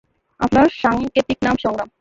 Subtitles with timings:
[0.39, 1.89] আপনার সাংকেতিক নাম সংগ্রাম।